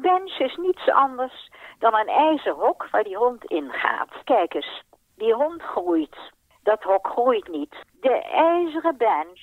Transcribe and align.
Een 0.00 0.10
bench 0.12 0.38
is 0.38 0.56
niets 0.56 0.88
anders 0.90 1.50
dan 1.78 1.94
een 1.94 2.08
ijzerhok 2.08 2.88
waar 2.90 3.02
die 3.02 3.16
hond 3.16 3.44
in 3.44 3.70
gaat. 3.70 4.10
Kijk 4.24 4.54
eens, 4.54 4.82
die 5.16 5.34
hond 5.34 5.62
groeit. 5.62 6.16
Dat 6.62 6.82
hok 6.82 7.06
groeit 7.06 7.48
niet. 7.48 7.74
De 8.00 8.22
ijzeren 8.32 8.96
bench 8.96 9.40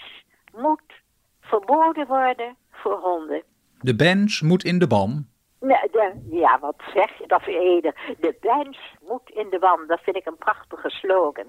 moet 0.54 1.02
verboden 1.42 2.08
worden 2.08 2.56
voor 2.72 3.00
honden. 3.00 3.44
De 3.80 3.96
bench 3.96 4.42
moet 4.42 4.64
in 4.64 4.80
de 4.80 4.88
bam. 4.88 5.28
Nee, 5.60 5.90
de, 5.92 6.28
ja, 6.30 6.60
wat 6.60 6.82
zeg 6.94 7.18
je 7.18 7.28
dat 7.28 7.46
Ede? 7.46 7.96
De 8.20 8.38
bench 8.42 8.80
moet 9.00 9.30
in 9.30 9.50
de 9.50 9.60
bam. 9.60 9.88
Dat 9.88 10.00
vind 10.00 10.16
ik 10.16 10.26
een 10.26 10.38
prachtige 10.38 10.90
slogan. 10.90 11.46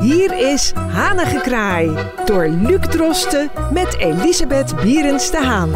Hier 0.00 0.52
is 0.52 0.72
Hanengekraai 0.72 2.12
door 2.24 2.48
Luc 2.48 2.80
Drosten 2.80 3.50
met 3.72 3.96
Elisabeth 3.98 4.76
Bierens 4.82 5.30
de 5.30 5.36
Haan. 5.36 5.70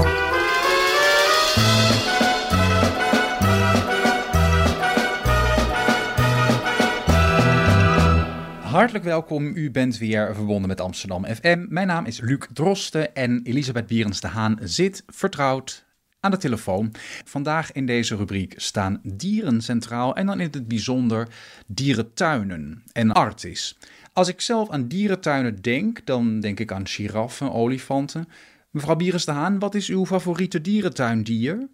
Hartelijk 8.62 9.04
welkom, 9.04 9.56
u 9.56 9.70
bent 9.70 9.98
weer 9.98 10.34
verbonden 10.34 10.68
met 10.68 10.80
Amsterdam 10.80 11.24
FM. 11.24 11.66
Mijn 11.68 11.86
naam 11.86 12.04
is 12.04 12.20
Luc 12.20 12.46
Drosten 12.52 13.14
en 13.14 13.40
Elisabeth 13.42 13.86
Bierens 13.86 14.20
de 14.20 14.28
Haan 14.28 14.58
zit 14.62 15.02
vertrouwd 15.06 15.83
aan 16.24 16.30
de 16.30 16.36
telefoon. 16.36 16.90
Vandaag 17.24 17.72
in 17.72 17.86
deze 17.86 18.16
rubriek 18.16 18.54
staan 18.56 19.00
dieren 19.02 19.60
centraal 19.60 20.14
en 20.14 20.26
dan 20.26 20.40
in 20.40 20.48
het 20.50 20.68
bijzonder 20.68 21.28
dierentuinen 21.66 22.82
en 22.92 23.12
artis. 23.12 23.78
Als 24.12 24.28
ik 24.28 24.40
zelf 24.40 24.70
aan 24.70 24.88
dierentuinen 24.88 25.62
denk, 25.62 26.06
dan 26.06 26.40
denk 26.40 26.60
ik 26.60 26.72
aan 26.72 26.86
giraffen, 26.86 27.52
olifanten. 27.52 28.28
Mevrouw 28.70 28.96
Bierens 28.96 29.24
de 29.24 29.32
Haan, 29.32 29.58
wat 29.58 29.74
is 29.74 29.88
uw 29.88 30.04
favoriete 30.04 30.60
dierentuindier? 30.60 31.68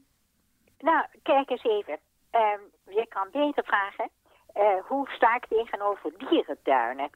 Nou, 0.78 1.04
kijk 1.22 1.50
eens 1.50 1.64
even. 1.64 1.98
Ehm, 2.30 2.60
je 2.88 3.06
kan 3.08 3.28
beter 3.32 3.64
vragen, 3.64 4.08
uh, 4.56 4.62
hoe 4.88 5.08
sta 5.10 5.36
ik 5.36 5.46
tegenover 5.48 6.12
dierentuinen? 6.18 7.10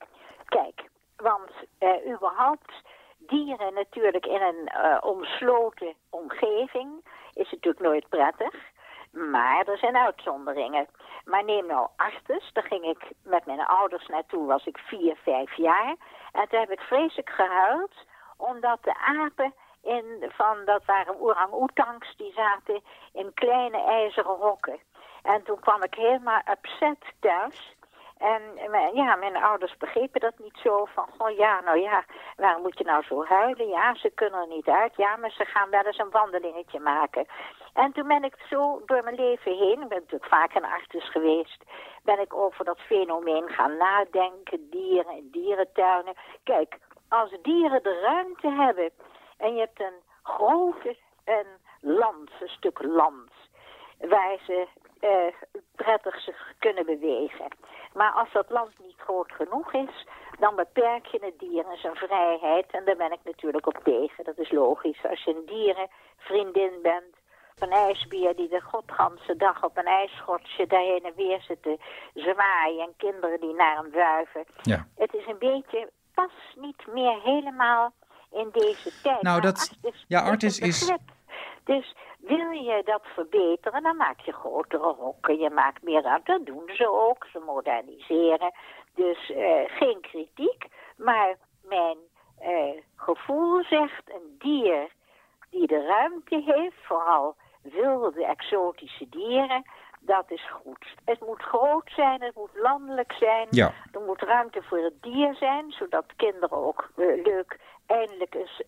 Kijk, 0.49 0.89
want 1.17 1.51
uh, 1.81 2.15
überhaupt 2.15 2.73
dieren 3.19 3.75
natuurlijk 3.75 4.27
in 4.27 4.41
een 4.41 4.71
uh, 4.77 4.99
omsloten 5.01 5.95
omgeving 6.11 6.89
is 7.35 7.51
natuurlijk 7.51 7.85
nooit 7.85 8.09
prettig. 8.09 8.55
Maar 9.11 9.67
er 9.67 9.79
zijn 9.79 9.97
uitzonderingen. 9.97 10.87
Maar 11.25 11.45
neem 11.45 11.67
nou 11.67 11.89
Artes, 11.97 12.51
daar 12.53 12.65
ging 12.65 12.85
ik 12.85 13.11
met 13.23 13.47
mijn 13.47 13.67
ouders 13.67 14.07
naartoe, 14.07 14.47
was 14.47 14.67
ik 14.67 14.79
vier, 14.79 15.17
vijf 15.17 15.55
jaar. 15.57 15.97
En 16.33 16.49
toen 16.49 16.61
heb 16.61 16.71
ik 16.71 16.81
vreselijk 16.81 17.31
gehuild, 17.31 17.95
omdat 18.37 18.79
de 18.83 18.97
apen 18.97 19.55
in, 19.83 20.31
van, 20.37 20.65
dat 20.65 20.85
waren 20.85 21.21
orang-oetangs, 21.21 22.17
die 22.17 22.33
zaten 22.33 22.83
in 23.13 23.35
kleine 23.35 23.83
ijzeren 23.83 24.37
hokken. 24.37 24.79
En 25.23 25.43
toen 25.43 25.61
kwam 25.61 25.83
ik 25.83 25.95
helemaal 25.95 26.41
upset 26.51 26.99
thuis. 27.21 27.77
En 28.19 28.43
ja, 28.95 29.17
mijn 29.17 29.37
ouders 29.37 29.77
begrepen 29.77 30.21
dat 30.21 30.39
niet 30.39 30.57
zo. 30.63 30.85
Van, 30.85 31.09
oh 31.19 31.37
ja, 31.37 31.61
nou 31.61 31.79
ja, 31.79 32.05
waarom 32.37 32.63
moet 32.63 32.79
je 32.79 32.85
nou 32.85 33.03
zo 33.03 33.25
huilen? 33.25 33.69
Ja, 33.69 33.95
ze 33.95 34.11
kunnen 34.11 34.41
er 34.41 34.47
niet 34.47 34.69
uit. 34.69 34.97
Ja, 34.97 35.17
maar 35.17 35.31
ze 35.31 35.45
gaan 35.45 35.71
wel 35.71 35.83
eens 35.83 35.99
een 35.99 36.11
wandelingetje 36.11 36.81
maken. 36.81 37.27
En 37.73 37.93
toen 37.93 38.09
ben 38.09 38.25
ik 38.25 38.37
zo 38.51 38.83
door 38.87 39.03
mijn 39.03 39.17
leven 39.17 39.57
heen, 39.57 39.83
ik 39.83 39.89
ben 39.89 39.99
natuurlijk 39.99 40.31
vaak 40.31 40.55
in 40.55 40.65
artis 40.65 41.11
geweest, 41.11 41.65
ben 42.03 42.21
ik 42.21 42.35
over 42.35 42.65
dat 42.65 42.79
fenomeen 42.81 43.49
gaan 43.49 43.77
nadenken, 43.77 44.71
dieren 44.71 45.13
en 45.13 45.31
dierentuinen. 45.31 46.15
Kijk, 46.43 46.79
als 47.09 47.31
dieren 47.43 47.83
de 47.83 48.01
ruimte 48.01 48.49
hebben 48.49 48.91
en 49.37 49.55
je 49.55 49.61
hebt 49.61 49.81
een 49.81 50.01
grote 50.23 50.97
een 51.25 51.47
land, 51.81 52.31
een 52.41 52.49
stuk 52.49 52.83
land, 52.83 53.31
waar 53.99 54.39
ze 54.47 54.67
uh, 55.05 55.35
prettig 55.75 56.21
zich 56.21 56.53
kunnen 56.59 56.87
bewegen. 56.87 57.49
Maar 57.93 58.13
als 58.13 58.33
dat 58.33 58.51
land 58.51 58.71
niet 58.79 58.97
groot 58.97 59.33
genoeg 59.33 59.73
is, 59.73 60.07
dan 60.39 60.57
beperk 60.57 61.07
je 61.07 61.19
het 61.21 61.39
dier 61.39 61.65
in 61.71 61.79
zijn 61.79 61.95
vrijheid. 61.97 62.71
En 62.71 62.85
daar 62.85 62.97
ben 62.97 63.13
ik 63.13 63.25
natuurlijk 63.25 63.67
op 63.67 63.81
tegen. 63.85 64.25
Dat 64.25 64.39
is 64.39 64.51
logisch. 64.51 65.05
Als 65.11 65.25
je 65.25 65.35
een 65.35 65.47
dierenvriendin 65.47 66.83
bent, 66.83 67.15
een 67.59 67.71
ijsbeer 67.71 68.37
die 68.37 68.49
de 68.49 68.61
godganse 68.61 69.37
dag 69.37 69.65
op 69.65 69.77
een 69.77 69.87
ijsschotje 69.87 70.67
daarheen 70.67 71.05
en 71.05 71.13
weer 71.17 71.41
zit 71.41 71.63
te 71.63 71.79
zwaaien 72.15 72.83
en 72.83 72.95
kinderen 72.97 73.41
die 73.41 73.55
naar 73.55 73.77
hem 73.77 73.91
wuiven. 73.91 74.45
Ja. 74.63 74.87
Het 74.97 75.15
is 75.15 75.27
een 75.27 75.39
beetje, 75.39 75.91
pas 76.15 76.33
niet 76.55 76.87
meer 76.87 77.21
helemaal 77.23 77.93
in 78.31 78.49
deze 78.53 79.01
tijd. 79.03 79.23
Nou, 79.23 79.41
dat, 79.41 79.79
ja, 80.09 80.21
Artis 80.21 80.59
is... 80.59 80.93
Dus 81.65 81.95
wil 82.19 82.51
je 82.51 82.83
dat 82.85 83.03
verbeteren, 83.05 83.83
dan 83.83 83.97
maak 83.97 84.21
je 84.21 84.33
grotere 84.33 84.95
hokken, 84.95 85.39
je 85.39 85.51
maakt 85.51 85.83
meer 85.83 86.03
ruimte. 86.03 86.33
Dat 86.33 86.47
doen 86.47 86.71
ze 86.75 86.89
ook, 86.91 87.27
ze 87.33 87.39
moderniseren. 87.39 88.53
Dus 88.95 89.31
uh, 89.31 89.61
geen 89.67 90.01
kritiek, 90.01 90.67
maar 90.97 91.37
mijn 91.63 91.99
uh, 92.43 92.83
gevoel 92.97 93.65
zegt 93.65 94.03
een 94.05 94.37
dier 94.39 94.89
die 95.51 95.67
de 95.67 95.87
ruimte 95.87 96.43
heeft, 96.45 96.77
vooral 96.83 97.37
wilde 97.63 98.25
exotische 98.25 99.09
dieren, 99.09 99.63
dat 100.01 100.31
is 100.31 100.51
goed. 100.51 100.95
Het 101.05 101.21
moet 101.21 101.43
groot 101.43 101.91
zijn, 101.97 102.23
het 102.23 102.35
moet 102.35 102.55
landelijk 102.55 103.13
zijn. 103.13 103.47
Ja. 103.51 103.73
Er 103.93 104.01
moet 104.01 104.23
ruimte 104.23 104.63
voor 104.63 104.79
het 104.79 105.03
dier 105.03 105.35
zijn, 105.35 105.73
zodat 105.73 106.05
kinderen 106.17 106.57
ook 106.67 106.91
uh, 106.97 107.25
leuk 107.25 107.59
eindelijk 107.87 108.35
eens 108.35 108.63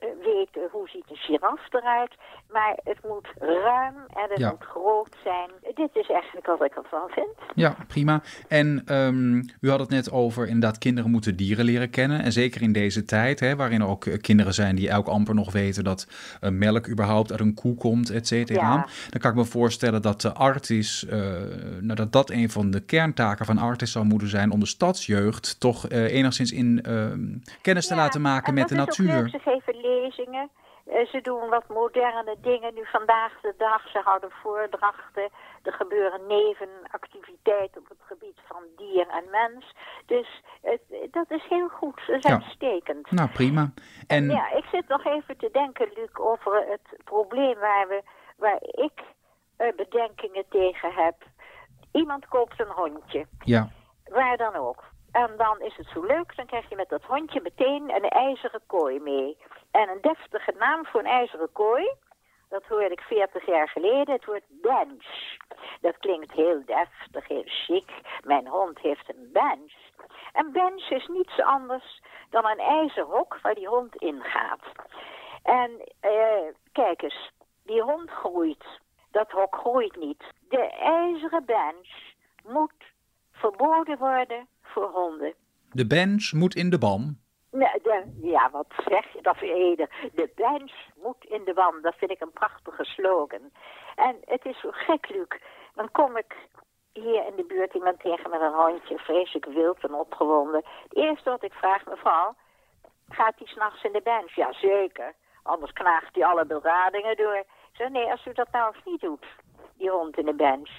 uh, 0.57 0.63
weten 0.63 0.71
hoe 0.73 0.89
ziet 0.89 1.05
een 1.11 1.17
giraf 1.17 1.61
eruit. 1.73 2.15
Maar 2.53 2.79
het 2.85 2.99
moet 3.09 3.29
ruim 3.39 3.95
en 4.09 4.27
het 4.29 4.39
Ja. 4.39 4.51
moet 4.51 4.65
groot 4.65 5.17
zijn. 5.25 5.51
Dit 5.75 5.89
is 5.93 6.11
eigenlijk 6.11 6.47
wat 6.47 6.63
ik 6.65 6.75
ervan 6.77 7.09
vind. 7.09 7.29
Ja, 7.55 7.77
prima. 7.89 8.23
En 8.49 8.83
ehm, 8.87 9.37
u 9.61 9.71
had 9.71 9.81
het 9.81 9.89
net 9.89 10.11
over 10.13 10.47
inderdaad 10.47 10.79
kinderen 10.79 11.11
moeten 11.11 11.37
dieren 11.37 11.65
leren 11.65 11.91
kennen. 11.91 12.23
En 12.23 12.33
zeker 12.33 12.63
in 12.63 12.73
deze 12.73 13.05
tijd, 13.05 13.41
hè, 13.41 13.57
waarin 13.57 13.81
er 13.81 13.87
ook 13.89 14.05
eh, 14.07 14.19
kinderen 14.21 14.55
zijn 14.55 14.77
die 14.77 14.89
elk 14.89 15.07
amper 15.07 15.35
nog 15.35 15.53
weten 15.53 15.85
dat 15.85 16.09
eh, 16.41 16.51
melk 16.51 16.89
überhaupt 16.89 17.31
uit 17.31 17.41
een 17.41 17.55
koe 17.55 17.75
komt, 17.75 18.11
et 18.11 18.27
cetera. 18.27 18.61
Ja. 18.75 18.87
Dan 19.11 19.21
kan 19.21 19.31
ik 19.31 19.37
me 19.37 19.45
voorstellen 19.45 20.03
dat 20.03 20.21
de 20.21 20.33
artis, 20.33 21.07
eh, 21.07 21.19
nou, 21.81 21.95
dat 21.95 22.13
dat 22.13 22.31
een 22.31 22.51
van 22.51 22.71
de 22.71 22.81
kerntaken 22.81 23.47
van 23.47 23.59
artis 23.59 23.93
zou 23.93 24.05
moeten 24.05 24.29
zijn 24.29 24.51
om 24.51 24.61
de 24.61 24.67
stadsjeugd 24.67 25.61
toch 25.61 25.89
eh, 25.89 26.13
enigszins 26.15 26.53
in 26.53 26.83
ehm, 26.83 27.21
kennis 27.63 27.87
te 27.87 27.95
Ja, 27.95 28.01
laten 28.01 28.21
maken 28.21 28.47
en 28.49 28.55
met 28.55 28.69
de 28.69 28.75
natuur. 28.75 29.29
Ze 29.29 29.39
geven 29.39 29.75
lezingen. 29.81 30.49
Eh, 30.87 31.07
ze 31.07 31.21
doen 31.21 31.49
wat 31.49 31.69
moderne 31.69 32.37
dingen 32.41 32.75
nu 32.75 32.85
vandaag 32.87 33.41
de 33.41 33.55
dag. 33.59 33.89
Ze 33.89 33.99
houden 34.05 34.31
voordrachten. 34.31 35.29
Er 35.63 35.73
gebeuren 35.73 36.27
nevenactiviteiten 36.27 37.81
op 37.81 37.89
het 37.89 37.99
gebied 38.07 38.39
van 38.49 38.63
dier 38.77 39.09
en 39.09 39.25
mens. 39.31 39.75
Dus 40.07 40.43
het, 40.63 40.81
dat 41.11 41.31
is 41.31 41.45
heel 41.49 41.69
goed. 41.69 42.01
Dat 42.07 42.17
is 42.17 42.23
Ja. 42.31 42.35
uitstekend. 42.35 43.11
Nou, 43.11 43.29
prima. 43.29 43.73
En 44.07 44.25
Ja, 44.31 44.51
ik 44.53 44.65
zit 44.65 44.89
nog 44.89 45.05
even 45.05 45.37
te 45.37 45.49
denken, 45.53 45.89
Luc, 45.95 46.09
over 46.15 46.67
het 46.69 47.05
probleem 47.05 47.59
waar, 47.59 47.89
we, 47.89 48.03
waar 48.37 48.59
ik 48.61 49.01
eh, 49.57 49.73
bedenkingen 49.77 50.45
tegen 50.49 50.93
heb. 50.95 51.15
Iemand 51.93 52.29
koopt 52.29 52.61
een 52.61 52.71
hondje, 52.75 53.27
ja, 53.39 53.69
waar 54.09 54.37
dan 54.37 54.55
ook. 54.55 54.85
En 55.23 55.37
dan 55.37 55.61
is 55.61 55.77
het 55.77 55.87
zo 55.87 56.03
leuk, 56.03 56.37
dan 56.37 56.47
krijg 56.47 56.69
je 56.69 56.77
met 56.77 56.89
dat 56.89 57.03
hondje 57.03 57.41
meteen 57.41 57.95
een 57.95 58.09
ijzeren 58.09 58.61
kooi 58.67 59.01
mee. 59.01 59.37
En 59.71 59.89
een 59.89 60.01
deftige 60.01 60.53
naam 60.59 60.87
voor 60.87 61.01
een 61.01 61.07
ijzeren 61.07 61.53
kooi, 61.53 61.91
dat 62.49 62.65
hoorde 62.65 62.91
ik 62.91 63.01
40 63.01 63.47
jaar 63.47 63.69
geleden, 63.69 64.15
het 64.15 64.25
wordt 64.25 64.47
bench. 64.49 65.37
Dat 65.81 65.99
klinkt 65.99 66.33
heel 66.33 66.65
deftig, 66.65 67.29
heel 67.29 67.45
chic. 67.47 67.91
Mijn 68.25 68.47
hond 68.47 68.79
heeft 68.79 69.09
een 69.09 69.29
bench. 69.33 69.75
Een 70.33 70.53
bench 70.53 70.91
is 70.91 71.07
niets 71.07 71.41
anders 71.41 72.03
dan 72.31 72.47
een 72.47 72.61
ijzerhok 72.61 73.39
waar 73.43 73.55
die 73.55 73.69
hond 73.69 73.97
in 73.97 74.23
gaat. 74.23 74.65
En 75.43 75.71
eh, 76.01 76.47
kijk 76.73 77.03
eens, 77.03 77.31
die 77.65 77.83
hond 77.83 78.11
groeit. 78.11 78.65
Dat 79.11 79.31
hok 79.31 79.57
groeit 79.57 79.97
niet. 79.97 80.25
De 80.49 80.71
ijzeren 80.81 81.45
bench 81.45 81.89
moet 82.45 82.95
verboden 83.33 83.99
worden 83.99 84.49
voor 84.77 84.91
honden. 84.91 85.35
de 85.73 85.87
bench 85.87 86.33
moet 86.33 86.55
in 86.55 86.71
de. 86.71 86.79
Nee, 87.51 87.79
de, 87.83 88.19
ja, 88.23 88.51
wat 88.51 88.73
zeg 88.89 89.13
je 89.13 89.23
dat 89.23 89.41
Ede? 89.41 89.89
De 90.15 90.31
bench 90.35 90.75
moet 91.03 91.25
in 91.25 91.45
de 91.45 91.53
wand. 91.53 91.83
Dat 91.83 91.95
vind 91.97 92.11
ik 92.11 92.21
een 92.21 92.33
prachtige 92.33 92.85
slogan. 92.85 93.51
En 93.95 94.17
het 94.25 94.45
is 94.45 94.61
zo 94.61 94.69
gek, 94.73 95.09
Luc. 95.09 95.41
Dan 95.75 95.91
kom 95.91 96.17
ik 96.17 96.35
hier 96.93 97.27
in 97.27 97.37
de 97.37 97.45
buurt 97.45 97.75
iemand 97.75 98.01
tegen 98.01 98.31
met 98.31 98.41
een 98.41 98.61
hondje, 98.65 98.99
vreselijk 98.99 99.45
wild 99.45 99.81
en 99.81 99.95
opgewonden. 99.95 100.65
Het 100.83 100.97
eerste 100.97 101.31
wat 101.31 101.43
ik 101.43 101.53
vraag, 101.53 101.87
mevrouw, 101.87 102.35
gaat 103.09 103.39
hij 103.39 103.47
s'nachts 103.47 103.83
in 103.83 103.93
de 103.93 104.03
bench? 104.03 104.35
Ja, 104.35 104.53
zeker. 104.53 105.15
Anders 105.43 105.73
knaagt 105.73 106.15
hij 106.15 106.25
alle 106.25 106.47
beradingen 106.47 107.17
door. 107.17 107.37
Ik 107.37 107.73
zeg, 107.73 107.89
nee, 107.89 108.11
als 108.11 108.27
u 108.27 108.33
dat 108.33 108.51
nou 108.51 108.75
eens 108.75 108.85
niet 108.85 109.01
doet, 109.01 109.27
die 109.79 109.91
hond 109.91 110.19
in 110.19 110.25
de 110.25 110.35
bench. 110.35 110.71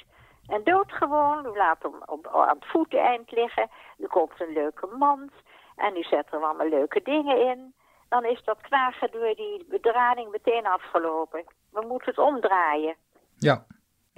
En 0.47 0.63
doodgewoon, 0.63 1.45
u 1.45 1.57
laat 1.57 1.83
hem 1.83 2.01
op, 2.05 2.27
aan 2.27 2.55
het 2.59 2.65
voeteneind 2.65 3.31
liggen. 3.31 3.69
U 3.97 4.07
koopt 4.07 4.41
een 4.41 4.53
leuke 4.53 4.88
mand. 4.97 5.31
En 5.75 5.97
u 5.97 6.03
zet 6.03 6.27
er 6.31 6.44
allemaal 6.44 6.69
leuke 6.69 7.01
dingen 7.03 7.38
in. 7.49 7.73
dan 8.09 8.25
is 8.25 8.41
dat 8.44 8.61
knagen 8.61 9.11
door 9.11 9.35
die 9.35 9.65
bedrading 9.69 10.31
meteen 10.31 10.65
afgelopen. 10.65 11.44
We 11.71 11.85
moeten 11.88 12.09
het 12.09 12.19
omdraaien. 12.19 12.95
Ja, 13.35 13.65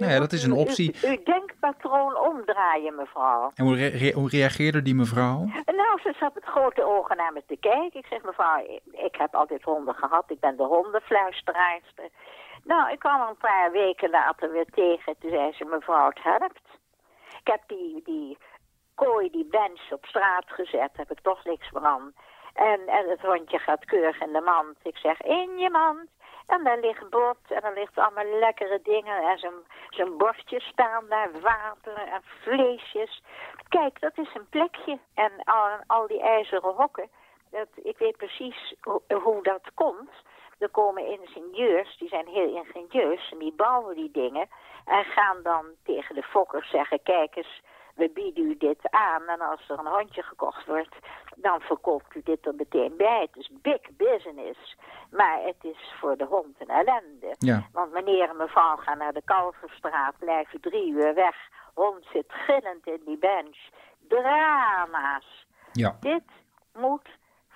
nou 0.00 0.12
ja 0.12 0.18
dat 0.18 0.32
is 0.32 0.44
een 0.44 0.52
optie. 0.52 0.96
U, 1.04 1.08
uw 1.08 1.22
denkpatroon 1.24 2.16
omdraaien, 2.16 2.94
mevrouw. 2.94 3.50
En 3.54 3.64
hoe, 3.64 3.88
re 3.88 4.12
hoe, 4.12 4.28
reageerde 4.28 4.82
die 4.82 4.94
mevrouw? 4.94 5.38
Nou, 5.66 6.00
ze 6.02 6.14
zat 6.20 6.34
met 6.34 6.44
grote 6.44 6.84
ogen 6.84 7.16
naar 7.16 7.32
me 7.32 7.42
te 7.46 7.56
kijken. 7.56 8.00
Ik 8.00 8.06
zeg, 8.06 8.22
mevrouw, 8.22 8.80
ik 8.92 9.14
heb 9.18 9.34
altijd 9.34 9.62
honden 9.62 9.94
gehad. 9.94 10.24
Ik 10.26 10.40
ben 10.40 10.56
de 10.56 10.62
hondenfluisteraarster. 10.62 12.08
Nou, 12.64 12.90
ik 12.90 12.98
kwam 12.98 13.20
een 13.20 13.36
paar 13.36 13.70
weken 13.70 14.10
later 14.10 14.50
weer 14.52 14.70
tegen. 14.70 15.18
Toen 15.18 15.30
zei 15.30 15.52
ze, 15.52 15.64
mevrouw, 15.64 16.08
het 16.08 16.22
helpt. 16.22 16.60
Ik 17.40 17.46
heb 17.46 17.62
die, 17.66 18.02
die 18.04 18.38
kooi, 18.94 19.30
die 19.30 19.44
bench 19.44 19.92
op 19.92 20.06
straat 20.06 20.44
gezet. 20.46 20.90
Heb 20.96 21.10
ik 21.10 21.20
toch 21.20 21.44
niks 21.44 21.70
meer 21.70 21.84
aan. 21.84 22.14
En, 22.54 22.86
en 22.86 23.08
het 23.08 23.20
hondje 23.20 23.58
gaat 23.58 23.84
keurig 23.84 24.20
in 24.20 24.32
de 24.32 24.40
mand. 24.40 24.76
Ik 24.82 24.96
zeg, 24.96 25.20
in 25.20 25.58
je 25.58 25.70
mand. 25.70 26.08
En 26.46 26.64
daar 26.64 26.78
ligt 26.78 27.10
bot 27.10 27.38
en 27.48 27.62
er 27.62 27.74
ligt 27.74 27.98
allemaal 27.98 28.38
lekkere 28.38 28.80
dingen. 28.82 29.22
En 29.30 29.38
zijn, 29.38 29.54
zijn 29.90 30.16
bordjes 30.16 30.64
staan 30.64 31.04
daar, 31.08 31.30
water 31.40 31.96
en 31.96 32.22
vleesjes. 32.22 33.22
Kijk, 33.68 34.00
dat 34.00 34.18
is 34.18 34.34
een 34.34 34.48
plekje. 34.48 34.98
En 35.14 35.32
al, 35.44 35.68
al 35.86 36.06
die 36.06 36.20
ijzeren 36.20 36.74
hokken. 36.74 37.08
Dat, 37.50 37.68
ik 37.74 37.98
weet 37.98 38.16
precies 38.16 38.74
hoe 39.22 39.42
dat 39.42 39.70
komt. 39.74 40.10
Er 40.60 40.68
komen 40.70 41.06
ingenieurs, 41.06 41.96
die 41.98 42.08
zijn 42.08 42.26
heel 42.26 42.54
ingenieus 42.56 43.30
en 43.32 43.38
die 43.38 43.52
bouwen 43.52 43.96
die 43.96 44.10
dingen. 44.10 44.48
En 44.84 45.04
gaan 45.04 45.42
dan 45.42 45.66
tegen 45.84 46.14
de 46.14 46.22
fokkers 46.22 46.70
zeggen, 46.70 47.02
kijk 47.02 47.36
eens, 47.36 47.62
we 47.94 48.10
bieden 48.14 48.44
u 48.44 48.56
dit 48.56 48.90
aan. 48.90 49.22
En 49.26 49.40
als 49.40 49.68
er 49.68 49.78
een 49.78 49.86
hondje 49.86 50.22
gekocht 50.22 50.66
wordt, 50.66 50.96
dan 51.36 51.60
verkoopt 51.60 52.14
u 52.14 52.20
dit 52.24 52.46
er 52.46 52.54
meteen 52.54 52.96
bij. 52.96 53.20
Het 53.20 53.36
is 53.36 53.50
big 53.62 53.80
business. 53.96 54.76
Maar 55.10 55.42
het 55.42 55.64
is 55.64 55.94
voor 56.00 56.16
de 56.16 56.24
hond 56.24 56.56
een 56.58 56.68
ellende. 56.68 57.34
Ja. 57.38 57.68
Want 57.72 57.92
meneer 57.92 58.28
en 58.28 58.36
mevrouw 58.36 58.76
gaan 58.76 58.98
naar 58.98 59.12
de 59.12 59.22
Kalverstraat, 59.24 60.18
blijven 60.18 60.60
drie 60.60 60.90
uur 60.90 61.14
weg. 61.14 61.36
Hond 61.74 62.06
zit 62.12 62.26
gillend 62.28 62.86
in 62.86 63.02
die 63.04 63.18
bench. 63.18 63.58
Drama's. 64.08 65.46
Ja. 65.72 65.96
Dit 66.00 66.24
moet 66.72 67.08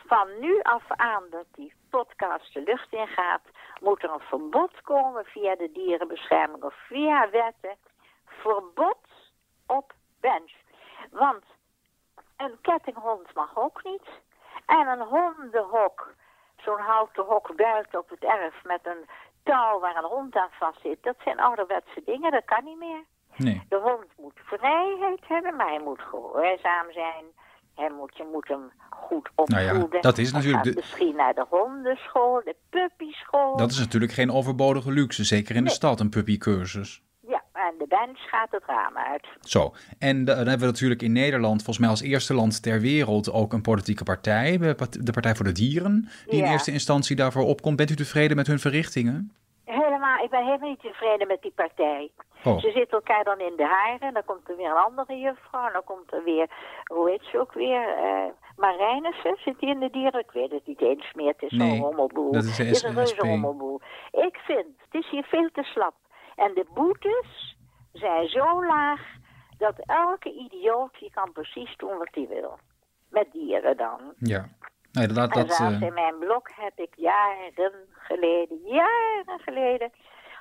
van 0.07 0.29
nu 0.41 0.61
af 0.63 0.85
aan 0.87 1.25
dat 1.31 1.47
die 1.55 1.75
podcast 1.91 2.53
de 2.53 2.63
lucht 2.63 2.93
ingaat, 2.93 3.43
moet 3.81 4.03
er 4.03 4.11
een 4.11 4.21
verbod 4.21 4.81
komen 4.83 5.25
via 5.25 5.57
de 5.57 5.71
dierenbescherming 5.73 6.63
of 6.63 6.75
via 6.75 7.31
wetten. 7.31 7.77
Verbod 8.27 8.99
op 9.67 9.93
bench. 10.21 10.53
Want 11.11 11.45
een 12.37 12.59
kettinghond 12.61 13.35
mag 13.35 13.57
ook 13.57 13.85
niet. 13.85 14.09
En 14.67 14.87
een 14.89 15.01
hondenhok, 15.01 16.15
zo'n 16.57 16.81
houten 16.81 17.25
hok 17.25 17.57
buiten 17.57 17.99
op 17.99 18.09
het 18.09 18.25
erf 18.25 18.65
met 18.65 18.81
een 18.83 19.09
touw 19.43 19.81
waar 19.81 19.97
een 19.97 20.11
hond 20.11 20.37
aan 20.37 20.51
vast 20.51 20.81
zit, 20.81 21.03
dat 21.03 21.17
zijn 21.25 21.41
ouderwetse 21.41 22.03
dingen, 22.05 22.31
dat 22.31 22.45
kan 22.45 22.65
niet 22.65 22.79
meer. 22.79 23.05
Nee. 23.37 23.67
De 23.69 23.77
hond 23.77 24.07
moet 24.17 24.41
vrijheid 24.45 25.21
hebben, 25.29 25.57
maar 25.57 25.69
hij 25.69 25.81
moet 25.81 26.01
gehoorzaam 26.01 26.93
zijn. 26.93 27.25
Moet, 27.77 28.17
je 28.17 28.29
moet 28.33 28.49
hem 28.49 28.61
goed 28.91 29.31
Nou 29.35 29.65
opvoeden. 29.65 29.97
ja, 29.97 30.01
dat 30.01 30.19
is 30.19 30.33
natuurlijk 30.33 30.65
de- 30.65 30.73
misschien 30.75 31.17
naar 31.17 31.35
de 31.35 31.47
hondenschool, 31.51 32.41
de 32.45 32.55
puppyschool. 32.71 33.57
Dat 33.57 33.71
is 33.71 33.79
natuurlijk 33.79 34.13
geen 34.13 34.31
overbodige 34.31 34.91
luxe, 34.93 35.25
zeker 35.25 35.57
in 35.57 35.65
de 35.65 35.71
stad, 35.71 36.01
een 36.01 36.09
puppycursus. 36.09 37.03
Ja, 37.29 37.43
en 37.53 37.75
de 37.79 37.87
bench 37.89 38.19
gaat 38.19 38.51
het 38.51 38.63
raam 38.67 38.97
uit. 38.97 39.27
Zo, 39.41 39.75
en 39.99 40.25
dan 40.25 40.37
hebben 40.37 40.59
we 40.59 40.65
natuurlijk 40.67 41.03
in 41.03 41.13
Nederland, 41.13 41.55
volgens 41.57 41.79
mij 41.79 41.89
als 41.89 42.01
eerste 42.03 42.35
land 42.35 42.63
ter 42.63 42.81
wereld, 42.81 43.33
ook 43.33 43.53
een 43.53 43.63
politieke 43.63 44.05
partij, 44.05 44.59
de 44.59 45.13
Partij 45.13 45.35
voor 45.35 45.45
de 45.45 45.53
Dieren, 45.53 46.09
die 46.27 46.43
in 46.43 46.51
eerste 46.51 46.73
instantie 46.73 47.17
daarvoor 47.17 47.45
opkomt. 47.45 47.77
Bent 47.77 47.91
u 47.91 47.97
tevreden 47.97 48.37
met 48.37 48.47
hun 48.47 48.59
verrichtingen? 48.59 49.33
Ik 50.25 50.31
ben 50.31 50.45
helemaal 50.45 50.69
niet 50.69 50.81
tevreden 50.81 51.27
met 51.27 51.43
die 51.43 51.53
partij. 51.55 52.11
Oh, 52.45 52.59
Ze 52.59 52.71
zitten 52.71 52.99
elkaar 52.99 53.25
dan 53.25 53.41
in 53.41 53.57
de 53.57 53.65
haren, 53.67 54.15
dan 54.15 54.25
komt 54.25 54.49
er 54.49 54.57
weer 54.57 54.71
een 54.71 54.77
andere 54.85 55.19
juffrouw, 55.19 55.67
en 55.67 55.73
dan 55.73 55.85
komt 55.85 56.13
er 56.13 56.25
weer, 56.25 56.51
hoe 56.85 57.11
heet 57.11 57.23
ze 57.23 57.39
ook 57.41 57.53
weer, 57.53 57.89
eh 57.89 58.25
Marijnissen, 58.57 59.37
zit 59.45 59.59
die 59.59 59.69
in 59.69 59.81
de 59.81 59.91
dieren? 59.91 60.21
Ik 60.21 60.31
weet 60.31 60.51
het 60.51 60.67
niet 60.67 60.81
eens 60.81 61.13
meer, 61.15 61.27
het 61.33 61.43
is 61.43 61.51
Nee, 61.51 61.71
zo'n 61.71 61.79
hommelboel. 61.87 62.33
dat 62.33 62.45
is 62.45 62.57
de 62.57 62.63
Het 62.65 62.77
is 62.77 62.83
een 62.83 62.95
reuze 62.95 63.27
hommelboel. 63.27 63.81
Ik 64.11 64.37
vind, 64.37 64.67
het 64.91 65.03
is 65.03 65.11
hier 65.11 65.25
veel 65.25 65.49
te 65.53 65.63
slap. 65.63 65.95
En 66.37 66.55
de 66.55 66.67
boetes 66.75 67.57
zijn 67.93 68.29
zo 68.29 68.65
laag, 68.67 69.01
dat 69.59 69.75
elke 69.87 70.33
idioot, 70.33 70.99
die 70.99 71.11
kan 71.11 71.33
precies 71.33 71.77
doen 71.77 71.99
wat 71.99 72.09
hij 72.11 72.27
wil. 72.29 72.59
Met 73.11 73.33
dieren 73.33 73.77
dan. 73.77 74.01
ja. 74.19 74.49
Nee, 74.93 75.09
laat 75.09 75.37
En 75.37 75.47
dat... 75.47 75.55
zelfs 75.55 75.75
eh, 75.75 75.87
in 75.87 75.95
mijn 75.95 76.19
blok 76.19 76.51
heb 76.55 76.79
ik 76.79 76.95
jaren 76.97 77.73
geleden, 77.93 78.59
jaren 78.65 79.39
geleden, 79.45 79.93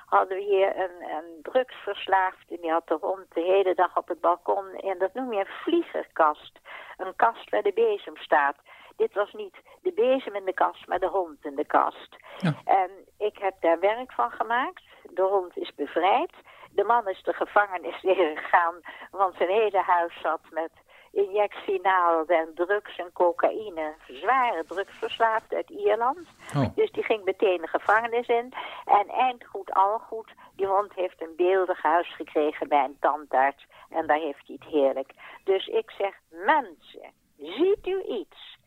hadden 0.06 0.36
we 0.36 0.42
hier 0.42 0.76
een, 0.76 1.10
een 1.16 1.38
drugsverslaafde. 1.42 2.58
Die 2.60 2.70
had 2.70 2.88
de 2.88 2.98
hond 3.00 3.34
de 3.34 3.40
hele 3.40 3.74
dag 3.74 3.96
op 3.96 4.08
het 4.08 4.20
balkon. 4.20 4.74
En 4.74 4.98
dat 4.98 5.14
noem 5.14 5.32
je 5.32 5.38
een 5.38 5.46
vliegerkast. 5.46 6.60
Een 6.96 7.16
kast 7.16 7.50
waar 7.50 7.62
de 7.62 7.72
bezem 7.72 8.16
staat. 8.16 8.56
Dit 8.96 9.14
was 9.14 9.32
niet 9.32 9.56
de 9.82 9.92
bezem 9.92 10.34
in 10.34 10.44
de 10.44 10.54
kast, 10.54 10.86
maar 10.86 11.00
de 11.00 11.08
hond 11.08 11.44
in 11.44 11.54
de 11.54 11.66
kast. 11.66 12.16
Ja. 12.38 12.54
En 12.64 12.90
ik 13.18 13.38
heb 13.38 13.54
daar 13.60 13.80
werk 13.80 14.12
van 14.12 14.30
gemaakt. 14.30 14.82
De 15.10 15.22
hond 15.22 15.56
is 15.56 15.74
bevrijd. 15.74 16.32
De 16.70 16.84
man 16.84 17.08
is 17.08 17.22
de 17.22 17.32
gevangenis 17.32 18.02
ingegaan, 18.18 18.74
want 19.10 19.34
zijn 19.36 19.48
hele 19.48 19.82
huis 19.82 20.20
zat 20.20 20.40
met 20.50 20.70
injectienaalden 21.14 22.38
en 22.38 22.50
drugs 22.54 22.96
en 22.98 23.12
cocaïne. 23.12 23.94
Zware 24.06 24.64
drugsverslaafd 24.66 25.54
uit 25.54 25.70
Ierland. 25.70 26.18
oh, 26.56 26.66
Dus 26.74 26.90
die 26.92 27.02
ging 27.02 27.24
meteen 27.24 27.60
de 27.60 27.66
gevangenis 27.68 28.26
in. 28.26 28.52
En 28.84 29.08
eind 29.08 29.44
goed, 29.46 29.72
al 29.72 29.98
goed. 29.98 30.32
Die 30.56 30.66
hond 30.66 30.92
heeft 30.94 31.22
een 31.22 31.36
beeldig 31.36 31.82
huis 31.82 32.14
gekregen 32.14 32.68
bij 32.68 32.84
een 32.84 32.96
tandarts. 33.00 33.66
En 33.88 34.06
daar 34.06 34.18
heeft 34.18 34.46
hij 34.46 34.56
het 34.60 34.68
heerlijk. 34.72 35.10
Dus 35.44 35.66
ik 35.66 35.90
zeg, 35.90 36.14
mensen, 36.30 37.10
ziet 37.38 37.86
u 37.86 38.02
iets 38.02 38.58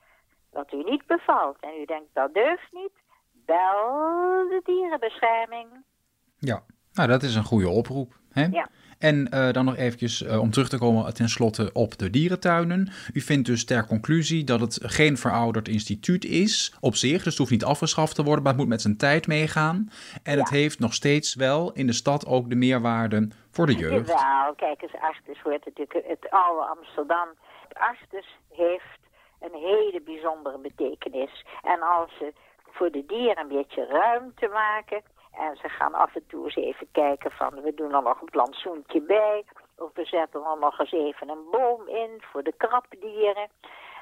wat 0.51 0.73
u 0.73 0.83
niet 0.83 1.05
bevalt 1.05 1.57
en 1.59 1.81
u 1.81 1.85
denkt 1.85 2.13
dat 2.13 2.33
deugt 2.33 2.71
niet, 2.71 2.93
bel 3.31 4.47
de 4.50 4.61
dierenbescherming. 4.63 5.67
ja. 6.38 6.63
Nou, 6.93 7.09
dat 7.09 7.23
is 7.23 7.35
een 7.35 7.43
goede 7.43 7.69
oproep. 7.69 8.13
Hè? 8.31 8.45
Ja. 8.45 8.67
En 8.99 9.29
eh, 9.29 9.51
dan 9.51 9.65
nog 9.65 9.75
eventjes 9.75 10.23
eh, 10.23 10.41
om 10.41 10.51
terug 10.51 10.69
te 10.69 10.77
komen 10.77 11.13
tenslotte 11.13 11.69
op 11.73 11.97
de 11.97 12.09
dierentuinen. 12.09 12.89
U 13.13 13.21
vindt 13.21 13.45
dus 13.47 13.65
ter 13.65 13.88
conclusie 13.88 14.44
dat 14.44 14.59
het 14.59 14.79
geen 14.81 15.17
verouderd 15.17 15.67
instituut 15.67 16.25
is 16.25 16.75
op 16.79 16.95
zich. 16.95 17.15
Dus 17.17 17.25
het 17.25 17.38
hoeft 17.38 17.51
niet 17.51 17.63
afgeschaft 17.65 18.15
te 18.15 18.23
worden, 18.23 18.44
maar 18.44 18.51
het 18.51 18.61
moet 18.61 18.69
met 18.71 18.81
zijn 18.81 18.97
tijd 18.97 19.27
meegaan. 19.27 19.89
En 20.23 20.38
het 20.39 20.49
Ja. 20.49 20.55
heeft 20.55 20.79
nog 20.79 20.94
steeds 20.94 21.35
wel 21.35 21.71
in 21.73 21.88
de 21.88 21.93
stad 21.93 22.25
ook 22.25 22.50
de 22.50 22.55
meerwaarde 22.55 23.27
voor 23.51 23.65
de 23.65 23.74
jeugd. 23.75 24.07
Jawel, 24.07 24.53
kijk 24.55 24.81
eens, 24.81 24.95
Arctus 25.01 25.41
hoort 25.41 25.65
natuurlijk 25.65 26.07
het 26.07 26.29
oude 26.29 26.65
Amsterdam. 26.65 27.27
Arctus 27.74 28.38
heeft 28.51 29.00
een 29.41 29.53
hele 29.53 30.01
bijzondere 30.05 30.57
betekenis. 30.60 31.45
En 31.63 31.81
als 31.81 32.12
ze 32.19 32.33
voor 32.72 32.91
de 32.91 33.03
dieren 33.07 33.39
een 33.39 33.48
beetje 33.57 33.86
ruimte 33.86 34.48
maken... 34.48 35.01
en 35.39 35.56
ze 35.62 35.70
gaan 35.70 35.94
af 35.94 36.15
en 36.15 36.24
toe 36.27 36.44
eens 36.44 36.56
even 36.56 36.88
kijken 36.91 37.32
van... 37.32 37.62
we 37.62 37.74
doen 37.75 37.94
er 37.94 38.01
nog 38.01 38.22
een 38.22 38.29
plantsoentje 38.32 39.01
bij... 39.01 39.44
of 39.75 39.89
we 39.94 40.06
zetten 40.06 40.41
er 40.44 40.58
nog 40.60 40.79
eens 40.79 40.91
even 40.91 41.29
een 41.29 41.46
boom 41.51 41.88
in 41.88 42.12
voor 42.20 42.44
de 42.44 42.53
krabdieren... 42.58 43.48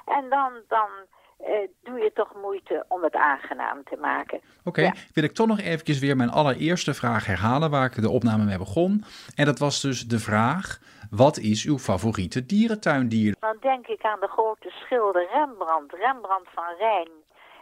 en 0.05 0.29
dan, 0.29 0.51
dan 0.67 0.89
eh, 1.37 1.67
doe 1.83 1.99
je 1.99 2.11
toch 2.13 2.33
moeite 2.41 2.85
om 2.87 3.03
het 3.03 3.15
aangenaam 3.15 3.83
te 3.83 3.97
maken. 4.01 4.41
Oké, 4.63 4.81
Ja. 4.81 4.93
wil 5.13 5.23
ik 5.23 5.33
toch 5.33 5.47
nog 5.47 5.59
eventjes 5.59 5.99
weer 5.99 6.15
mijn 6.15 6.29
allereerste 6.29 6.93
vraag 6.93 7.25
herhalen 7.25 7.69
waar 7.69 7.85
ik 7.85 8.01
de 8.01 8.09
opname 8.09 8.43
mee 8.43 8.57
begon. 8.57 9.03
En 9.35 9.45
dat 9.45 9.59
was 9.59 9.81
dus 9.81 10.07
de 10.07 10.19
vraag, 10.19 10.79
wat 11.09 11.37
is 11.37 11.65
uw 11.65 11.77
favoriete 11.77 12.45
dierentuindier? 12.45 13.35
Dan 13.39 13.57
denk 13.59 13.87
ik 13.87 14.01
aan 14.01 14.19
de 14.19 14.27
grote 14.27 14.69
schilder 14.69 15.27
Rembrandt, 15.33 15.93
Rembrandt 15.93 16.49
van 16.53 16.75
Rijn. 16.77 17.09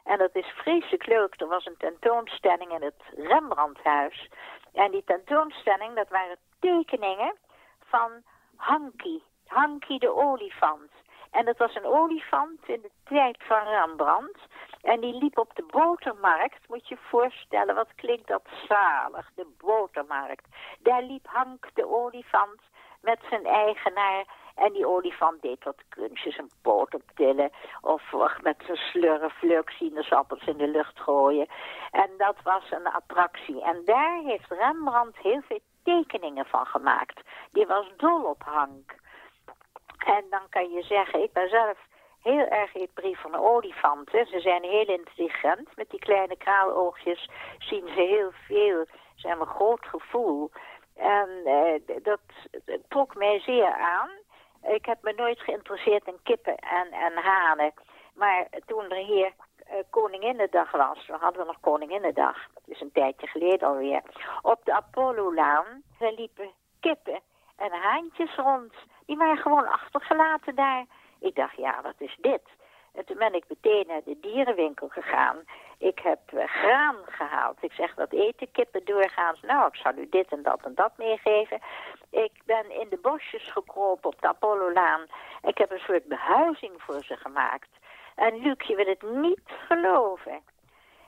En 0.04 0.18
dat 0.18 0.36
is 0.36 0.48
vreselijk 0.56 1.06
leuk. 1.06 1.42
Er 1.42 1.48
was 1.48 1.66
een 1.66 1.78
tentoonstelling 1.78 2.72
in 2.72 2.82
het 2.82 3.02
Rembrandthuis. 3.16 4.30
En 4.74 4.92
die 4.92 5.04
tentoonstelling, 5.06 5.96
dat 5.96 6.10
waren 6.10 6.38
tekeningen 6.60 7.36
van 7.80 8.12
Hanky. 8.56 9.22
Hanky 9.48 9.98
de 9.98 10.16
olifant. 10.16 10.92
En 11.32 11.46
dat 11.46 11.58
was 11.58 11.76
een 11.76 11.86
olifant 11.86 12.68
in 12.68 12.82
de 12.82 12.92
tijd 13.04 13.38
van 13.44 13.68
Rembrandt. 13.68 14.40
En 14.82 15.00
die 15.00 15.14
liep 15.14 15.38
op 15.38 15.56
de 15.56 15.66
botermarkt, 15.72 16.68
moet 16.68 16.88
je 16.88 16.96
je 16.96 17.02
voorstellen, 17.10 17.76
wat 17.76 17.96
klinkt 17.96 18.28
dat 18.28 18.48
zalig, 18.68 19.32
de 19.36 19.48
botermarkt. 19.58 20.48
Daar 20.80 21.02
liep 21.02 21.28
Hank 21.28 21.70
de 21.74 21.88
olifant 21.88 22.62
met 23.02 23.20
zijn 23.30 23.46
eigenaar. 23.46 24.26
En 24.56 24.74
die 24.74 24.88
olifant 24.88 25.42
deed 25.42 25.64
wat 25.64 25.84
kunstjes, 25.90 26.38
een 26.38 26.52
poot 26.62 26.94
optillen. 26.94 27.52
Of 27.82 28.02
met 28.42 28.56
zijn 28.66 28.78
slurf 28.78 29.42
leuk 29.42 29.70
sinaasappels 29.70 30.46
in 30.46 30.58
de 30.58 30.68
lucht 30.68 31.00
gooien. 31.00 31.48
En 31.92 32.10
dat 32.18 32.36
was 32.44 32.72
een 32.72 32.88
attractie. 32.88 33.64
En 33.64 33.82
daar 33.86 34.20
heeft 34.24 34.52
Rembrandt 34.52 35.18
heel 35.18 35.42
veel 35.42 35.60
tekeningen 35.84 36.46
van 36.46 36.66
gemaakt. 36.66 37.22
Die 37.52 37.66
was 37.66 37.92
dol 37.98 38.24
op 38.24 38.44
Hank. 38.44 38.96
En 40.06 40.26
dan 40.30 40.50
kan 40.50 40.72
je 40.72 40.84
zeggen, 40.84 41.24
ik 41.24 41.34
ben 41.34 41.50
zelf 41.50 41.78
heel 42.22 42.48
erg 42.48 42.76
eet 42.76 42.94
brief 42.94 43.22
van 43.22 43.36
olifanten. 43.36 44.26
Ze 44.26 44.40
zijn 44.40 44.64
heel 44.64 44.88
intelligent. 44.88 45.76
Met 45.76 45.90
die 45.90 46.00
kleine 46.00 46.38
kraaloogjes 46.38 47.30
zien 47.58 47.88
ze 47.88 48.02
heel 48.02 48.32
veel. 48.32 48.86
Ze 49.16 49.28
hebben 49.28 49.48
een 49.48 49.54
groot 49.54 49.86
gevoel. 49.86 50.52
En 50.96 51.30
dat, 52.04 52.20
dat 52.64 52.80
trok 52.88 53.16
mij 53.16 53.40
zeer 53.40 53.74
aan. 53.74 54.10
Ik 54.64 54.86
heb 54.86 54.98
me 55.02 55.14
nooit 55.16 55.40
geïnteresseerd 55.40 56.08
in 56.08 56.20
kippen 56.24 56.56
en, 56.58 56.92
en 56.92 57.18
hanen. 57.18 57.74
Maar 58.14 58.48
toen 58.66 58.90
er 58.90 59.06
hier 59.06 59.32
uh, 59.72 59.76
Koninginnedag 59.90 60.72
was, 60.72 61.08
we 61.08 61.18
hadden 61.20 61.42
we 61.42 61.48
nog 61.48 61.60
Koninginnedag, 61.60 62.48
dat 62.54 62.64
is 62.66 62.82
een 62.82 62.92
tijdje 62.92 63.28
geleden 63.28 63.68
alweer, 63.68 64.02
op 64.42 64.60
de 64.64 64.74
Apollo-laan, 64.74 65.84
liepen 66.00 66.52
kippen 66.80 67.20
en 67.58 67.72
haantjes 67.72 68.36
rond. 68.36 68.74
Die 69.06 69.18
waren 69.18 69.38
gewoon 69.38 69.68
achtergelaten 69.68 70.56
daar. 70.56 70.86
Ik 71.20 71.36
dacht, 71.36 71.58
ja, 71.58 71.82
wat 71.82 71.96
is 71.98 72.18
dit? 72.22 72.42
En 72.94 73.06
toen 73.06 73.18
ben 73.18 73.34
ik 73.34 73.46
meteen 73.48 73.88
naar 73.88 74.04
de 74.06 74.20
dierenwinkel 74.20 74.88
gegaan. 74.88 75.38
Ik 75.78 76.00
heb 76.00 76.20
uh, 76.34 76.44
graan 76.46 76.96
gehaald. 77.06 77.58
Ik 77.60 77.72
zeg, 77.72 77.96
wat 77.96 78.12
eten 78.12 78.52
kippen 78.52 78.86
doorgaans? 78.86 79.42
Nou, 79.42 79.68
ik 79.68 79.76
zal 79.76 79.94
u 79.98 80.10
dit 80.10 80.32
en 80.32 80.44
dat 80.44 80.60
en 80.64 80.76
dat 80.76 80.92
meegeven. 80.98 81.60
Ik 82.14 82.42
ben 82.46 82.72
in 82.80 82.90
de 82.90 82.98
bosjes 83.02 83.52
gekropen 83.52 84.10
op 84.10 84.22
de 84.22 84.28
Apollo-laan. 84.28 85.06
Ik 85.42 85.58
heb 85.58 85.72
een 85.72 85.80
soort 85.80 86.06
behuizing 86.06 86.82
voor 86.82 87.04
ze 87.04 87.18
gemaakt. 87.18 87.70
En 88.16 88.42
Luc, 88.42 88.68
je 88.68 88.76
wil 88.76 88.86
het 88.86 89.02
niet 89.02 89.42
geloven. 89.68 90.42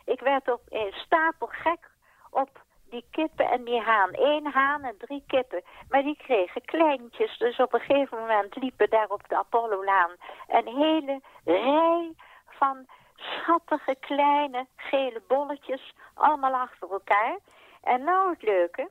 Ik 0.05 0.19
werd 0.19 0.51
op 0.51 0.61
een 0.69 0.93
stapel 0.93 1.47
gek 1.47 1.89
op 2.29 2.49
die 2.89 3.05
kippen 3.11 3.49
en 3.49 3.63
die 3.63 3.81
haan. 3.81 4.09
Eén 4.11 4.45
haan 4.45 4.83
en 4.83 4.97
drie 4.97 5.23
kippen. 5.27 5.63
Maar 5.89 6.01
die 6.03 6.17
kregen 6.17 6.65
kleintjes. 6.65 7.37
Dus 7.37 7.57
op 7.57 7.73
een 7.73 7.79
gegeven 7.79 8.17
moment 8.17 8.55
liepen 8.55 8.89
daar 8.89 9.09
op 9.09 9.29
de 9.29 9.37
Apollo-laan 9.37 10.11
een 10.47 10.67
hele 10.67 11.21
rij 11.43 12.13
van 12.45 12.87
schattige 13.15 13.95
kleine 13.99 14.67
gele 14.75 15.21
bolletjes. 15.27 15.93
Allemaal 16.13 16.53
achter 16.53 16.91
elkaar. 16.91 17.37
En 17.83 18.03
nou 18.03 18.29
het 18.29 18.41
leuke. 18.41 18.89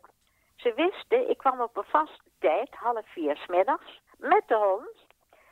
Ze 0.56 0.73
wisten, 0.75 1.30
ik 1.30 1.38
kwam 1.38 1.61
op 1.61 1.76
een 1.76 1.84
vaste 1.84 2.30
tijd, 2.38 2.75
half 2.75 3.06
vier 3.06 3.37
s 3.37 3.46
middags, 3.46 4.00
met 4.18 4.42
de 4.46 4.54
hond. 4.54 5.06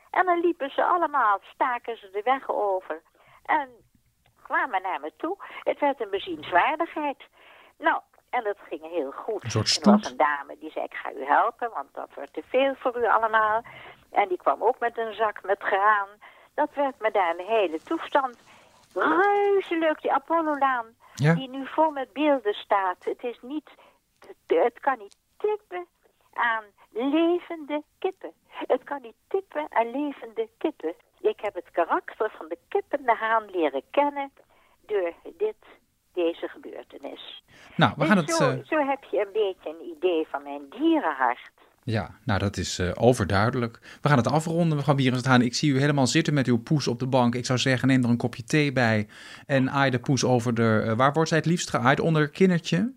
En 0.09 0.25
dan 0.25 0.39
liepen 0.39 0.69
ze 0.69 0.83
allemaal, 0.83 1.39
staken 1.53 1.97
ze 1.97 2.09
de 2.09 2.21
weg 2.23 2.49
over. 2.49 3.01
En 3.45 3.69
kwamen 4.43 4.81
naar 4.81 4.99
me 4.99 5.11
toe. 5.17 5.37
Het 5.63 5.79
werd 5.79 6.01
een 6.01 6.09
bezienswaardigheid. 6.09 7.23
Nou, 7.77 8.01
en 8.29 8.43
dat 8.43 8.57
ging 8.67 8.81
heel 8.81 9.11
goed. 9.11 9.43
Er 9.43 9.61
was 9.81 10.11
een 10.11 10.17
dame 10.17 10.57
die 10.59 10.71
zei, 10.71 10.85
ik 10.85 10.93
ga 10.93 11.11
u 11.11 11.25
helpen, 11.25 11.69
want 11.73 11.93
dat 11.93 12.09
wordt 12.15 12.33
te 12.33 12.43
veel 12.45 12.75
voor 12.75 12.97
u 12.97 13.05
allemaal. 13.05 13.61
En 14.11 14.27
die 14.27 14.37
kwam 14.37 14.63
ook 14.63 14.79
met 14.79 14.97
een 14.97 15.13
zak 15.13 15.43
met 15.43 15.61
graan. 15.61 16.07
Dat 16.53 16.69
werd 16.73 16.99
me 16.99 17.11
daar 17.11 17.35
een 17.37 17.45
hele 17.45 17.79
toestand. 17.79 18.37
Reuze 18.93 19.77
leuk, 19.77 20.01
die 20.01 20.13
Apollo-laan, 20.13 20.85
ja. 21.13 21.33
die 21.33 21.49
nu 21.49 21.67
vol 21.67 21.91
met 21.91 22.13
beelden 22.13 22.53
staat. 22.53 23.05
Het 23.05 23.23
is 23.23 23.39
niet, 23.41 23.69
het 24.47 24.79
kan 24.79 24.97
niet 24.97 25.17
tippen 25.37 25.85
aan 26.33 26.63
levende 26.91 27.83
kippen. 27.99 28.31
Het 28.47 28.83
kan 28.83 29.01
niet 29.01 29.15
tippen 29.27 29.65
aan 29.69 29.91
levende 29.91 30.49
kippen. 30.57 30.93
Ik 31.21 31.39
heb 31.41 31.53
het 31.53 31.71
karakter 31.71 32.31
van 32.37 32.47
de 32.49 32.57
kippende 32.67 33.15
haan 33.15 33.45
leren 33.51 33.81
kennen 33.91 34.31
door 34.85 35.13
dit, 35.37 35.55
deze 36.13 36.47
gebeurtenis. 36.47 37.43
Nou, 37.75 37.93
we 37.97 38.05
gaan 38.05 38.15
dus 38.15 38.25
het... 38.25 38.35
Zo, 38.35 38.49
uh... 38.49 38.65
zo 38.65 38.87
heb 38.87 39.03
je 39.03 39.19
een 39.19 39.33
beetje 39.33 39.69
een 39.69 39.95
idee 39.97 40.27
van 40.27 40.43
mijn 40.43 40.69
dierenhart. 40.69 41.51
Ja, 41.85 42.17
nou 42.25 42.39
dat 42.39 42.57
is 42.57 42.79
uh, 42.79 42.91
overduidelijk. 42.93 43.79
We 44.01 44.07
gaan 44.09 44.17
het 44.17 44.31
afronden, 44.31 44.77
mevrouw 44.77 44.95
Bierens 44.95 45.25
Haan. 45.25 45.41
Ik 45.41 45.55
zie 45.55 45.71
u 45.73 45.79
helemaal 45.79 46.07
zitten 46.07 46.33
met 46.33 46.47
uw 46.47 46.61
poes 46.61 46.87
op 46.87 46.99
de 46.99 47.07
bank. 47.07 47.35
Ik 47.35 47.45
zou 47.45 47.59
zeggen, 47.59 47.87
neem 47.87 48.03
er 48.03 48.09
een 48.09 48.17
kopje 48.17 48.43
thee 48.43 48.71
bij 48.71 49.07
en 49.45 49.71
aai 49.71 49.91
de 49.91 49.99
poes 49.99 50.23
over 50.25 50.53
de... 50.53 50.83
Uh, 50.85 50.93
waar 50.93 51.13
wordt 51.13 51.29
zij 51.29 51.37
het 51.37 51.47
liefst 51.47 51.69
geaaid? 51.69 51.99
Onder 51.99 52.29
kindertje? 52.29 52.93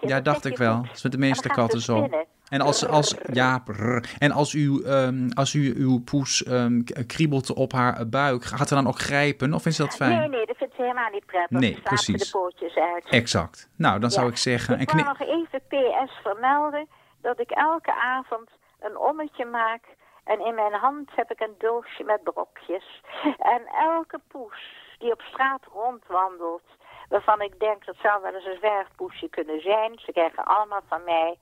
Ja, 0.00 0.20
dacht 0.20 0.44
ik 0.44 0.56
wel. 0.56 0.82
Dat 0.82 0.94
is 0.94 1.02
met 1.02 1.12
de 1.12 1.18
meeste 1.18 1.48
katten 1.48 1.80
zo. 1.80 1.96
spinnen. 1.96 2.26
En 2.48 2.60
als, 2.60 2.88
als, 2.88 3.16
ja, 3.32 3.58
brrr. 3.58 4.14
en 4.18 4.32
als 4.32 4.52
u, 4.52 4.82
um, 4.86 5.28
als 5.34 5.54
u 5.54 5.74
uw 5.76 6.02
poes 6.04 6.46
um, 6.48 6.84
kriebelt 7.06 7.52
op 7.54 7.72
haar 7.72 8.08
buik, 8.08 8.44
gaat 8.44 8.68
ze 8.68 8.74
dan 8.74 8.86
ook 8.86 8.98
grijpen 8.98 9.54
of 9.54 9.66
is 9.66 9.76
dat 9.76 9.94
fijn? 9.94 10.18
Nee, 10.18 10.28
nee, 10.28 10.46
dat 10.46 10.56
vindt 10.56 10.74
ze 10.74 10.82
helemaal 10.82 11.10
niet 11.10 11.26
prettig. 11.26 11.60
Nee, 11.60 11.80
precies. 11.82 12.30
de 12.30 12.38
pootjes 12.38 12.74
uit. 12.76 13.04
Exact. 13.08 13.68
Nou, 13.76 14.00
dan 14.00 14.10
zou 14.10 14.28
ik 14.28 14.36
zeggen... 14.36 14.80
Ik 14.80 14.90
wil 14.90 15.04
nog 15.04 15.20
even 15.20 15.60
PS 15.68 16.12
vermelden 16.22 16.88
dat 17.20 17.40
ik 17.40 17.50
elke 17.50 17.94
avond 17.94 18.50
een 18.80 18.98
ommetje 18.98 19.44
maak. 19.44 19.82
En 20.24 20.46
in 20.46 20.54
mijn 20.54 20.72
hand 20.72 21.10
heb 21.14 21.30
ik 21.30 21.40
een 21.40 21.54
doosje 21.58 22.04
met 22.04 22.22
brokjes. 22.22 23.02
En 23.54 23.62
elke 23.66 24.20
poes 24.28 24.60
die 24.98 25.12
op 25.12 25.20
straat 25.20 25.62
rondwandelt, 25.72 26.68
waarvan 27.08 27.40
ik 27.40 27.58
denk 27.58 27.84
dat 27.84 27.96
zou 28.02 28.22
wel 28.22 28.34
eens 28.34 28.44
een 28.44 28.56
zwerfpoesje 28.58 29.28
kunnen 29.28 29.60
zijn. 29.60 29.98
Ze 29.98 30.12
krijgen 30.12 30.44
allemaal 30.44 30.82
van 30.88 31.04
mij 31.04 31.38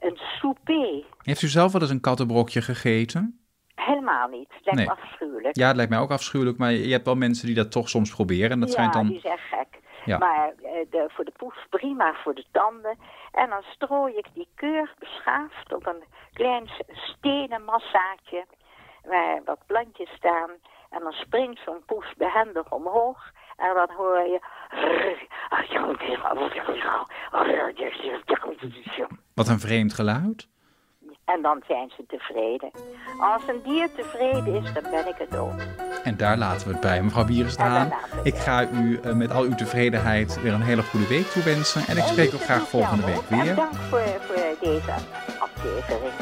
een 0.00 0.16
souper. 0.16 1.04
Heeft 1.22 1.42
u 1.42 1.46
zelf 1.46 1.72
wel 1.72 1.80
eens 1.80 1.90
een 1.90 2.00
kattenbrokje 2.00 2.62
gegeten? 2.62 3.38
Helemaal 3.74 4.28
niet. 4.28 4.48
Het 4.52 4.64
lijkt 4.64 4.78
Nee. 4.78 4.86
me 4.86 5.02
afschuwelijk. 5.02 5.56
Ja, 5.56 5.66
het 5.66 5.76
lijkt 5.76 5.90
mij 5.90 6.00
ook 6.00 6.10
afschuwelijk, 6.10 6.58
maar 6.58 6.72
je 6.72 6.92
hebt 6.92 7.04
wel 7.04 7.14
mensen 7.14 7.46
die 7.46 7.54
dat 7.54 7.72
toch 7.72 7.88
soms 7.88 8.14
proberen. 8.14 8.50
En 8.50 8.60
dat 8.60 8.72
ja, 8.72 8.88
dan... 8.88 9.06
die 9.06 9.20
zijn 9.20 9.38
gek. 9.38 9.82
Ja. 10.04 10.18
Maar 10.18 10.48
eh, 10.48 10.70
de, 10.90 11.04
voor 11.08 11.24
de 11.24 11.32
poes 11.36 11.66
prima, 11.70 12.14
voor 12.14 12.34
de 12.34 12.44
tanden. 12.50 12.98
En 13.32 13.48
dan 13.50 13.62
strooi 13.62 14.14
ik 14.14 14.26
die 14.34 14.48
keurig 14.54 14.94
beschaafd 14.98 15.72
op 15.74 15.86
een 15.86 16.04
klein 16.32 16.70
stenen 16.88 17.64
massaatje 17.64 18.44
waar 19.04 19.40
wat 19.44 19.58
plantjes 19.66 20.10
staan. 20.10 20.50
En 20.90 21.00
dan 21.00 21.12
springt 21.12 21.60
zo'n 21.64 21.82
poes 21.86 22.14
behendig 22.16 22.72
omhoog. 22.72 23.32
En 23.56 23.74
dan 23.74 23.88
hoor 23.96 24.18
je... 24.18 24.40
Wat 29.34 29.48
een 29.48 29.60
vreemd 29.60 29.94
geluid. 29.94 30.48
En 31.24 31.42
dan 31.42 31.62
zijn 31.68 31.92
ze 31.96 32.04
tevreden. 32.08 32.70
Als 33.20 33.42
een 33.48 33.60
dier 33.62 33.88
tevreden 33.96 34.54
is, 34.54 34.72
dan 34.72 34.82
ben 34.90 35.06
ik 35.08 35.14
het 35.18 35.36
ook. 35.36 35.52
En 36.04 36.16
daar 36.16 36.36
laten 36.36 36.66
we 36.66 36.72
het 36.72 36.82
bij. 36.82 37.02
Mevrouw 37.02 37.26
En 37.26 37.72
het 37.72 37.92
ik 38.22 38.34
ga 38.34 38.68
u 38.68 39.00
eh, 39.02 39.12
met 39.12 39.30
al 39.32 39.42
uw 39.42 39.54
tevredenheid 39.54 40.42
weer 40.42 40.52
een 40.52 40.62
hele 40.62 40.82
goede 40.82 41.06
week 41.08 41.26
toewensen. 41.26 41.86
En 41.86 41.96
ik 41.96 42.02
spreek 42.02 42.32
u 42.32 42.36
graag 42.36 42.68
volgende 42.68 43.04
week 43.06 43.22
En 43.28 43.42
weer. 43.42 43.54
dank 43.54 43.74
voor, 43.74 44.00
voor 44.00 44.56
deze 44.60 44.92
aflevering. 45.38 46.12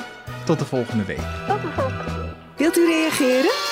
Tot 0.45 0.59
de 0.59 0.65
volgende 0.65 1.05
week. 1.05 1.19
Tot 1.49 1.63
de 1.63 1.69
volgende 1.69 2.21
week. 2.21 2.33
Wilt 2.57 2.77
u 2.77 2.87
reageren? 2.87 3.72